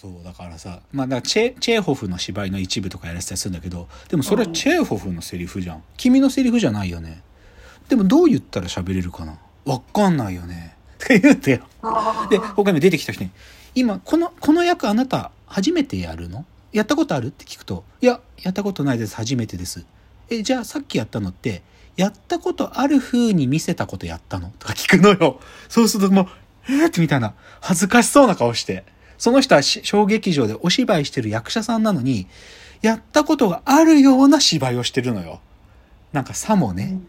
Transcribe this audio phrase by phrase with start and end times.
[0.00, 5.82] そうだからさまあだからチェチェーホフの芝居の一部とかやらせたりするんだけどでもそれはチェーホフのセリフじゃん。
[5.96, 7.20] 君のセリフじゃないよね。
[7.88, 9.40] でもどう言ったら喋れるかな？
[9.64, 10.76] わかんないよね。
[11.04, 11.58] って言ってよ。
[12.30, 13.30] で他にも出てきた人に
[13.74, 16.44] 「今このこの役あなた初めてやるの？
[16.72, 19.16] やったことある?」って聞くと「いややったことないです。
[19.16, 19.84] 初めてです」
[20.30, 21.62] えじゃあさっきやったのって
[21.96, 24.52] やったことある風に見せたことやったの？
[24.60, 25.40] とか聞くのよ。
[25.68, 26.26] そうするともう
[26.70, 27.34] 「えー?」ってみたいな。
[27.60, 28.84] 恥ずかしそうな顔して
[29.18, 32.26] その人はし小劇場でお芝居してる役者さんなのに
[32.80, 35.40] やったことがあるような芝居をしてるのよ
[36.12, 37.00] なんかさもね、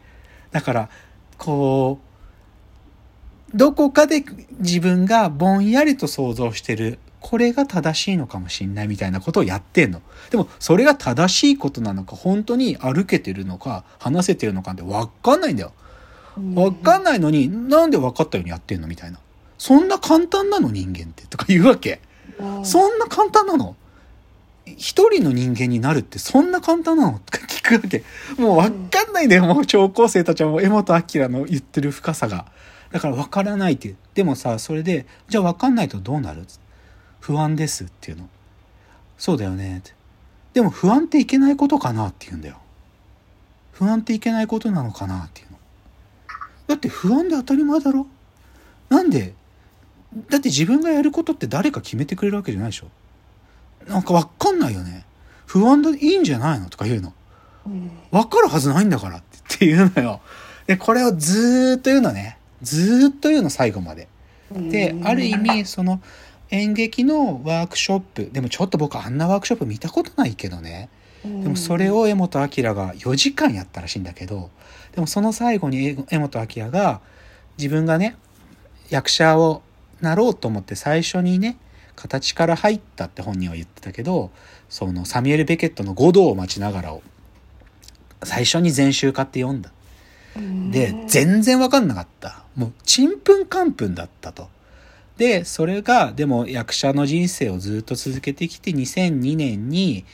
[0.52, 0.90] だから
[1.38, 2.00] こ
[3.54, 4.24] うどこかで
[4.60, 10.02] 自分がぼんやりと想像してるこれが正しいのかもしんないみたいなことをやってんの。
[10.30, 15.74] でもそれが正しいことなのか本当に歩けてるのか話せてるのかってわかんないんだよ。
[16.56, 19.20] わかんないのになんで分かったようにやってんのみたいな。
[19.60, 22.02] そんな簡単なの人間ってとか言うわけ。
[22.64, 23.76] そんな簡単なの？
[24.66, 27.20] 一人の人間になるってそんな簡単なの？
[27.20, 28.04] とか聞くわけ。
[28.42, 29.44] もうわかんないんだよ。
[29.46, 32.46] もう超高生たちはもう江本明の言ってる深さが。
[32.92, 33.98] だからわからないっていう。
[34.16, 36.46] でもさ、それで、じゃあわかんないとどうなる？
[37.20, 38.30] 不安ですっていうの。
[39.18, 39.94] そうだよねって。
[40.54, 42.58] でも不安っていけないことかなって言うんだよ。
[43.74, 45.58] 不安っていけないことなのかなっていうの。
[46.68, 48.08] だって不安で当たり前だろ？
[48.90, 49.34] なんで
[50.30, 52.88] だって自分がやることって誰か決めてくれるわけじゃないでしょ
[53.88, 55.06] なんかわかんないよね。
[55.46, 57.14] 不安でいいんじゃないのとか言うの。
[58.12, 60.22] わかるはずないんだからって言うのよ。
[60.68, 62.38] で、これをずーっと言うのね。
[62.62, 64.08] ずーっと言うの、最後まで。
[64.52, 66.02] で、ある意味、その
[66.52, 70.90] 演劇のワークショップ、でもちょっと僕あんなワークショップ見たことないけどね。
[71.24, 74.50] でもそれを江本明が4時間やったらしいんだけど、
[74.94, 77.02] でもその最後に江本明が
[77.58, 78.16] 自分がね、
[78.90, 79.62] 役者を
[80.02, 81.58] なろうと思って最初にね、
[81.96, 84.32] 形から入ったって本人は言ってたけど、
[84.70, 87.02] そのサミュエル・ベケットの五道を待ちながらを
[88.24, 89.72] 最初に全集買って読んだ。
[90.72, 92.44] で、全然わかんなかった。
[92.56, 94.48] もう、ちんぷんかんぷんだったと。
[95.18, 100.06] で、それが、でも役者の人生をずっと続けてきて、2002年に、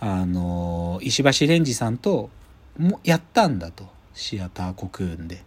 [0.00, 2.30] あの、石橋蓮司さんと、
[2.78, 3.88] もやったんだと。
[4.14, 5.42] シアターコクーンで。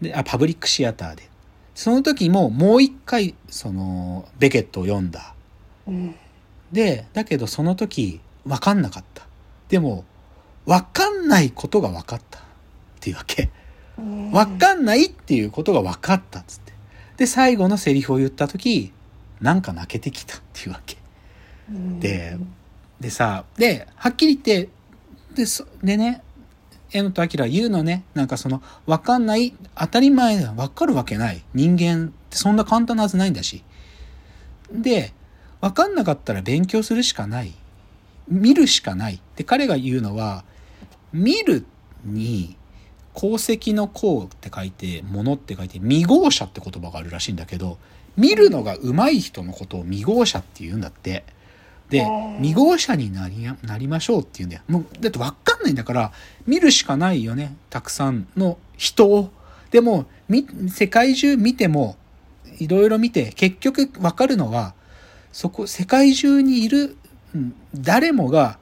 [0.00, 1.28] で、あ、パブリックシアターで。
[1.76, 5.34] その時ももう一回、その、ベケットを読んだ。
[6.72, 9.26] で、だけどその時、わかんなかった。
[9.68, 10.04] でも、
[10.64, 12.38] わかんないことがわかった。
[12.40, 12.42] っ
[12.98, 13.50] ていうわけ。
[14.32, 16.72] わかんないっていうことがわかったっつって。
[17.18, 18.90] で、最後のセリフを言った時、
[19.42, 20.96] なんか泣けてきたっていうわけ。
[22.00, 22.38] で、
[23.00, 24.70] でさ、で、はっきり言って、
[25.34, 26.22] で、そでね、
[26.96, 31.44] 江本明言うのね、なんかその、わかんない、当たり前だ、わかるわけない。
[31.52, 33.62] 人間ってそんな簡単なはずないんだし。
[34.72, 35.12] で、
[35.60, 37.52] わかんなかったら勉強するしかない。
[38.28, 39.20] 見るしかない。
[39.36, 40.44] で、彼が言うのは、
[41.12, 41.66] 見る
[42.04, 42.56] に、
[43.14, 47.78] 功績の功って書いて、ものって書いて、未合者って言葉があるらしいんだけど、
[48.16, 51.24] 見るのが上手い人のことを未合者って言うんだって。
[51.90, 52.04] で、
[52.38, 54.62] 未合者になりや、なりましょうって言うんだよ。
[54.68, 56.12] もう、だってわかんないんだから、
[56.46, 57.56] 見るしかないよね。
[57.70, 59.30] たくさんの人を。
[59.70, 61.96] でも、み、世界中見ても、
[62.58, 64.74] いろいろ見て、結局わかるのは、
[65.32, 66.96] そこ、世界中にいる、
[67.34, 68.58] うん誰もが、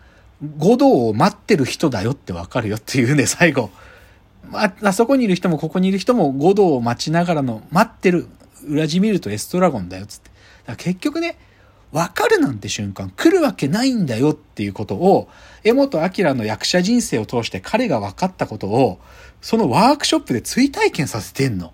[0.59, 3.71] 五道を待ってる人だよってわかるよっていうんで、最後。
[4.53, 8.27] あ、あそこにいる人もここにいる人も五道を待ちながらの、待ってる、
[8.69, 10.31] 裏地見るとエストラゴンだよっつって。
[10.31, 10.39] だか
[10.73, 11.39] ら結局ね、
[11.95, 15.29] わかるなんて瞬間来るわけないんだよっていうことを、
[15.63, 18.99] 江本明の役者人生を通して彼が分かったことを、
[19.41, 21.73] そのワークショップで追体験させてんの。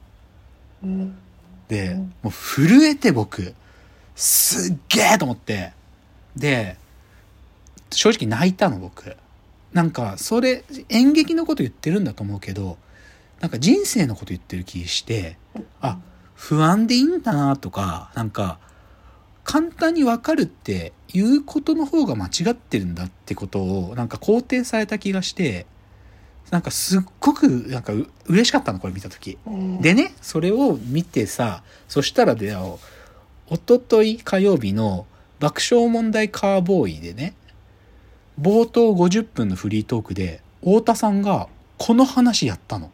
[1.68, 3.54] で、もう震えて僕、
[4.14, 5.72] すっげえと思って。
[6.36, 6.76] で、
[7.90, 9.16] 正直泣いたの僕。
[9.72, 12.76] なんか、それ、演劇のこと言ってるんだと思うけど、
[13.40, 15.38] なんか人生のこと言ってる気して、
[15.80, 15.98] あ、
[16.34, 18.58] 不安でいいんだなとか、なんか、
[19.50, 25.66] 簡単にわかるっていうことの方が間違ってるんだってことをなんか肯定された気がして
[26.50, 29.38] なんかすっごくなんかう嬉しかったのこれ見た時。
[29.80, 32.78] でねそれを見てさそしたらでよ
[33.48, 35.04] おととい火曜日の
[35.40, 37.34] 爆笑問題カーボーイでね
[38.40, 42.92] 冒頭50分のフリートークで太田さんがこの話やったの。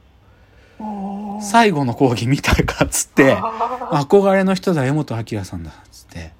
[1.42, 6.32] 最後の講義見たかっつって憧れの人だ江本明さんだっつって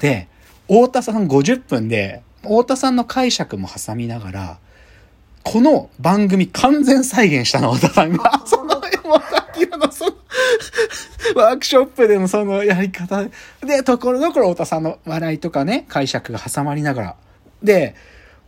[0.00, 0.28] で
[0.66, 4.58] 太田さん50分で太田さんの解釈も挟みながら
[5.42, 9.22] この番組完全再現したの太田さんが その江本
[9.70, 10.12] 明のその
[11.34, 13.24] ワークショップでもそのやり方
[13.64, 17.16] で、ところどころ太田さんの笑いとかね、解釈が挟まりながら。
[17.62, 17.94] で、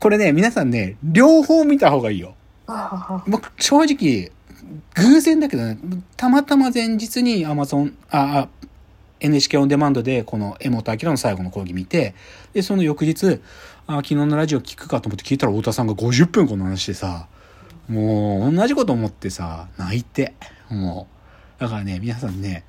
[0.00, 2.34] これね、皆さんね、両方見た方がいいよ。
[3.26, 4.32] 僕、正直、
[4.94, 5.78] 偶然だけどね、
[6.16, 8.48] たまたま前日に Amazon、あ、
[9.22, 12.14] NHK オンデマンドでこの江本明の最後の講義見て、
[12.52, 13.40] で、その翌日、
[13.86, 17.28] あ昨日のラジオ聞くかと思って聞いたら太田さんが50分この話でさ、
[17.88, 20.34] もう同じこと思ってさ、泣いて。
[20.68, 21.06] も
[21.58, 21.60] う。
[21.60, 22.64] だからね、皆さんね、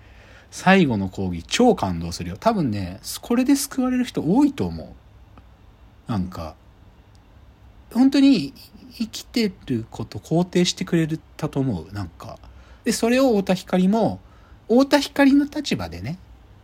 [0.51, 2.37] 最後の講義超感動するよ。
[2.39, 4.83] 多分ね、これで救われる人多いと思
[6.07, 6.11] う。
[6.11, 6.55] なんか、
[7.91, 8.53] 本当に
[8.91, 11.07] 生きてること肯定してくれ
[11.37, 11.93] たと思う。
[11.93, 12.37] なんか。
[12.83, 14.19] で、それを太田光も、
[14.67, 16.17] 太田光の立場でね、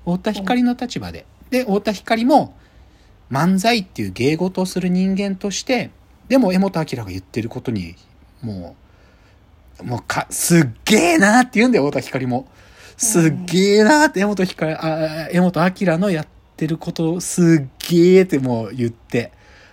[0.05, 1.25] 太田光の立場で。
[1.49, 2.55] で、太田光も、
[3.31, 5.91] 漫才っていう芸事をする人間として、
[6.27, 7.95] でも江本明が言ってることに、
[8.41, 8.75] も
[9.79, 12.47] う、もうか、すっげえなって言うんだよ、太田光も。
[12.97, 19.31] すっげえなって江本光、あ、江本明のやってることをすっげえってもう言って。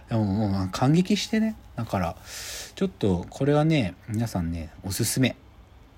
[0.09, 1.57] でももう感激してね。
[1.75, 2.17] だから、
[2.75, 5.37] ちょっとこれはね、皆さんね、おすすめ。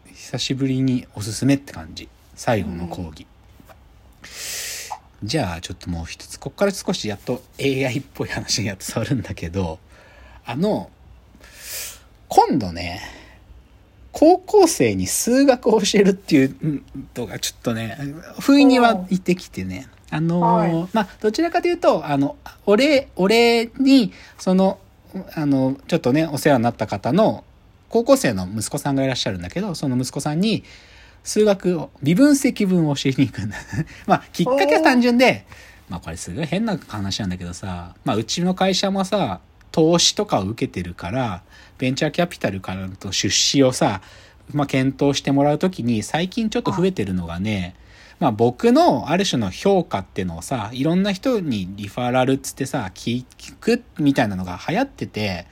[0.07, 2.09] 久しぶりにおすすめって感じ。
[2.35, 3.27] 最後の講義。
[5.23, 9.79] じゃあちょっともう一つ、こっから少しやっと AI っぽい話にやっと触るんだけど、
[10.45, 10.91] あの、
[12.29, 13.01] 今度ね、
[14.13, 16.83] 高校生に数学を教えるっていう
[17.17, 17.99] のがちょっとね、
[18.41, 19.89] 不意にはいてきてね。
[20.11, 24.79] あのーはい、まあ、どちらかというと、あの、お礼、お礼に、その、
[25.35, 27.45] あの、ちょっとね、お世話になった方の、
[27.91, 30.65] 高校生の息子さんがいらっしゃるんだけど、その息子さんに、
[31.25, 33.57] 数学を、微分積分を教えに行くんだ。
[34.07, 35.45] まあ、きっかけは単純で、
[35.89, 39.41] まあこれすごい変な話なんだけどさ、まあうちの会社もさ、
[39.73, 41.43] 投資とかを受けてるから、
[41.79, 44.03] ベンチャーキャピタルからと出資をさ、
[44.53, 47.75] まあ検討してもらうときに最近ちょっと増えてるのがね、
[48.21, 53.25] まあ僕のある種の評価っていうのをさ、いろんな人にリファラルっつってさ、聞
[53.61, 55.47] くみたいなのが流行ってて、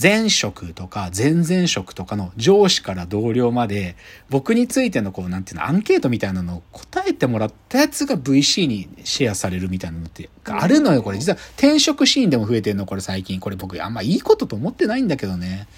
[0.00, 3.96] 前職とか前々職とかの上司から同僚まで、
[4.28, 11.18] 僕についてのこう、なんていうの、アンケートみたいなのを答えてもらったやつが VC にシェアされるみたいなのってあるのよ、これ。
[11.18, 13.40] 実は転職シーンでも増えてるの、これ最近。
[13.40, 15.68] これ僕あんまいいことと思ってないんだけどね。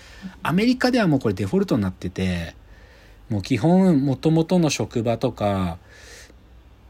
[0.43, 2.55] アメリカではもうこれデフォルトになってて、
[3.31, 5.79] もう基本元々の職場とか、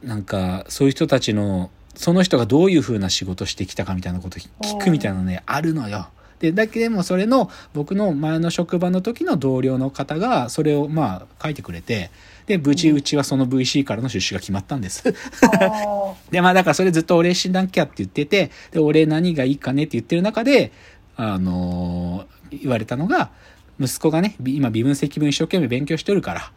[0.03, 6.09] なんかそういう人たちのその人がどういう風な仕事してきたかみたいなこと聞くみたいなね、あるのよ。
[6.39, 12.11] で、だけでもそれの僕の前の職場の時の同僚の方がそれをまあ書いてくれて、
[12.47, 15.05] で、無事うちはその VC からの出資が決まったんです。
[16.33, 20.73] で、まあだからそれずっとお礼しなきゃって言ってて、で、お礼何がいいかねって言ってる中で、
[21.17, 23.31] あのー、言われたのが、
[23.81, 26.53] 息子がね、今微分積分一生懸命勉強しておるから、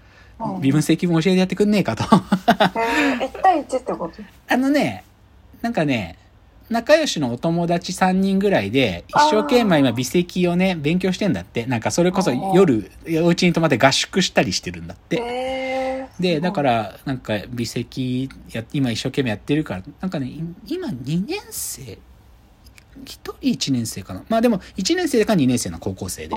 [0.59, 2.03] 微分積分教えてやってくんねえかと。
[2.03, 4.21] えー、1対1ってこと？
[4.49, 5.05] あのね、
[5.61, 6.17] なんかね、
[6.69, 11.65] 仲良しのお友達3人ぐらいで、一生懸命今微積をね、勉強してんだって。
[11.65, 12.89] なんかそれこそ夜、
[13.23, 15.17] お家に泊まって合宿したりしてるんだって。
[15.21, 20.31] えー、で、だから、なんか微積や、今一生懸命やってるから、なんかね、
[20.65, 21.99] 今2年生、
[23.01, 24.23] 1人1年生かな。
[24.29, 26.35] まあでも、1年生か2年生の高校生で。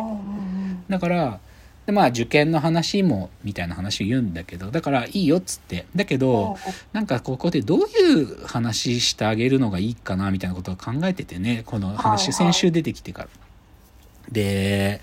[0.89, 1.41] だから、
[1.87, 6.57] でまあ受験の話もみたいな話を言うんだけどだからいいよっつってだけど
[6.93, 13.29] なんかここでどういう話してあげるのがいいかなみたいなことを考えててねこの話先週出てきてから。
[14.33, 15.01] で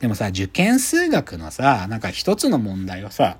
[0.00, 3.36] でもさ受験数学のさなんか一つの問題をさ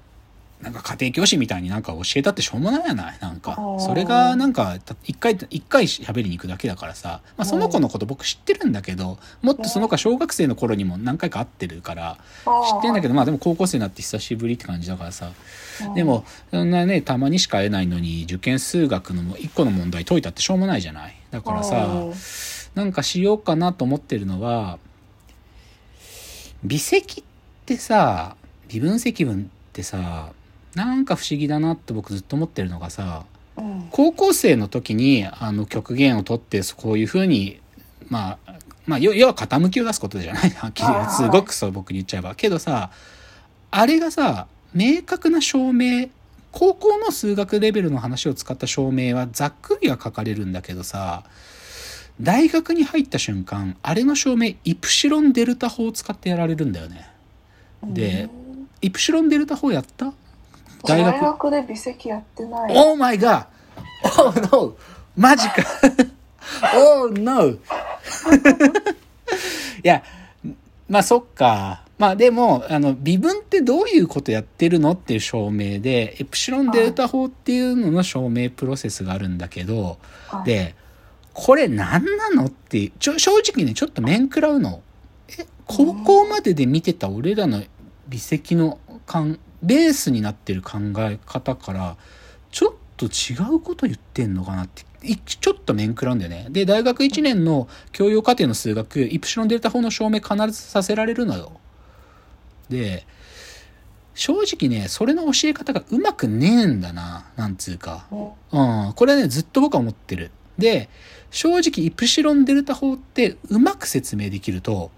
[0.61, 3.57] なんか家庭教師みたいになんか教えたってしょうもないやないなんか。
[3.79, 7.21] それがなんか、一回、一回喋りに行くだけだからさ。
[7.37, 15.33] まあその子のこと僕知ってるんだけど、もっとその子小学生の頃にも何回か会ってるから、知ってんだけど、まあでも高校生になって久しぶりって感じだからさ。
[15.95, 21.15] でも、そんなね、たまにしか会えないのに、受験数学の一個の問題解いたってしょうもないじゃない。
[21.31, 21.87] だからさ、
[22.75, 24.79] なんかしようかなと思ってるのは、
[26.65, 27.25] 微積っ
[27.67, 28.37] てさ、
[28.69, 30.33] 微分積分ってさ、
[30.77, 33.25] なんか不思議だなって僕ずっと思ってるのがさ、
[33.57, 37.61] うん、高校生の時にあの極限を取ってこういうふうに
[38.09, 38.55] まあ
[38.87, 42.91] まあ要は傾きを出すことじゃないはっきりすごくそう僕に言っちゃえばけどさ
[43.71, 46.09] あれがさ明確な証明
[46.53, 51.25] 高校の数学レベルの話を使った証明はざっくりは書かれるんだけどさ
[52.21, 57.11] 大学に入った瞬間あれの証明イプシロンデルタ法を使ってやられるんだよね。
[57.85, 58.31] で、
[58.81, 60.15] イプシロンデルタ法やった？
[60.87, 62.73] 大学大学で微積やってない。
[62.77, 63.47] Oh my god!
[64.19, 64.77] Oh no!
[65.17, 65.55] マジか
[66.75, 67.51] !Oh no!
[67.51, 67.59] い
[69.83, 70.03] や、
[70.89, 71.83] まあそっか。
[71.99, 80.75] まあでも、あの、微分ってどういうことやってるのっていう証明で、エプシロンデルタ法っていうのの証明プロセスがあるんだけど、はい、で、
[81.33, 84.83] これ何なのって、ちょ、正直ね、ちょっと面食らうの。
[85.39, 87.63] え、高校までで見てた俺らの
[88.09, 91.97] 微積の感、ベースになってる考え方から、
[92.51, 96.47] ちょっと違うこと言ってんのかなって、いちょっと面食らうんだよね。
[96.51, 101.53] で、大学1年の教養課程の数学、イプシロンデルタ法の証明必ずさせられるのよ。
[102.69, 103.07] で、
[104.15, 108.07] 正直ね、それの教え方がうまくねえんだな、なんつうか。
[108.11, 110.31] うん、これはね、ずっと僕は思ってる。
[110.57, 110.89] で、
[111.31, 114.91] 正直、イプシロンデルタ法ってうまく説明できると、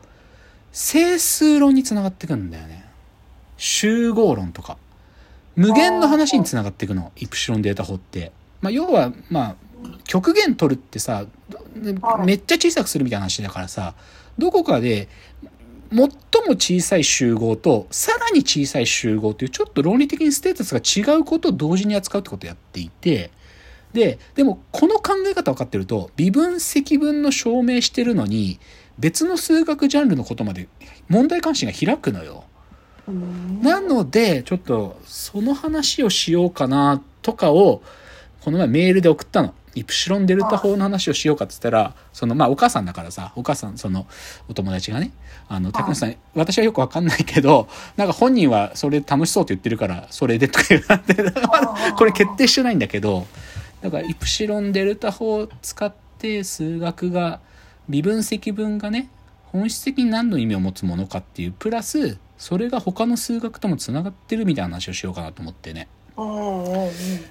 [0.73, 2.88] 整数論につながってくんだよね。
[3.59, 4.79] 集合論とか。
[5.57, 8.33] 無限の話につながっていくの、イプシロンデルタ法って。
[8.61, 9.57] まあ、要は、まあ、
[10.05, 11.27] 極限取るってさ、
[12.25, 13.95] めっちゃ小さくするみたいな話だからさ、
[14.39, 15.09] どこかで、
[15.91, 16.09] 最も
[16.51, 23.31] 小さい集合と、さらに小さい集合という、ちょっと論理的にステータスが違うことを同時に扱うってことをやっていて、
[23.93, 28.61] で、でも、この考え方分かってると、微分積分の証明してるのに、
[28.99, 30.69] 別の数学ジャンルのことまで
[31.09, 32.45] 問題関心が開くのよ。
[33.09, 33.63] うん。
[33.63, 37.83] なので、ちょっと、その話をしようかな、とかを、
[38.43, 39.55] この前メールで送ったの。
[39.75, 44.07] イプシロンデルタ法の話をしようかって言ったら、その、まあ、お母さんだからさ、お母さん、その、
[44.49, 45.13] お友達がね、
[45.49, 53.27] あの、竹野さん、私はよくわかんないけど、なんか本人はそれ楽しそうって言ってるから、それでとか言われて、まだこれ決定してないんだけど、
[53.81, 57.41] だから、イプシロンデルタ法を使って数学が、
[57.89, 59.09] 微分積分がね、
[59.45, 65.89] 本質的に何の意味を持つものかっていう、プラス、それが他の数学ともつながってるみたいな話をしようかなと思ってね。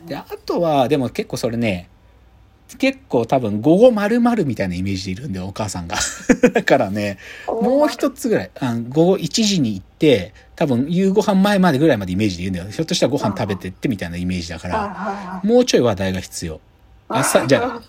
[0.06, 1.90] で、あとは、でも結構それね、
[2.78, 5.98] 結構多分午後丸々みたいなイメージでいるんだよ、お母さんが。
[6.54, 12.70] だからね、もう一つぐらい、あの午後1時に行って、多分夕ご飯前までぐらいまでイメージで言うんだよ。
[12.70, 16.60] ひょっとしたらご飯食べてってみたいなイメージだかはいら、もうちょい話題が必要。
[17.08, 17.82] あさ、じゃあ、